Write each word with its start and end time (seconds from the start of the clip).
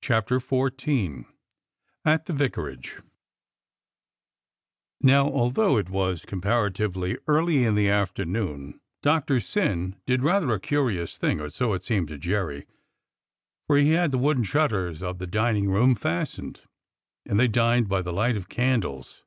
CHAPTER 0.00 0.40
XIV 0.40 1.26
AT 2.06 2.24
THE 2.24 2.32
VICARAGE 2.32 3.02
N^ 5.04 5.10
OW, 5.10 5.26
although 5.30 5.76
it 5.76 5.90
was 5.90 6.24
comparatively 6.24 7.18
early 7.28 7.66
in 7.66 7.74
the 7.74 7.90
afternoon, 7.90 8.80
Doctor 9.02 9.40
Syn 9.40 9.96
did 10.06 10.22
rather 10.22 10.52
a 10.52 10.58
curious 10.58 11.18
thing, 11.18 11.38
or 11.38 11.50
so 11.50 11.74
it 11.74 11.84
seemed 11.84 12.08
to 12.08 12.16
Jerry, 12.16 12.64
for 13.66 13.76
he 13.76 13.90
had 13.90 14.10
the 14.10 14.16
wooden 14.16 14.44
shutters 14.44 15.02
of 15.02 15.18
the 15.18 15.26
dining 15.26 15.68
room 15.68 15.94
fastened, 15.94 16.62
and 17.26 17.38
they 17.38 17.46
dined 17.48 17.86
by 17.86 18.00
the 18.00 18.10
light 18.10 18.38
of 18.38 18.48
candles. 18.48 19.22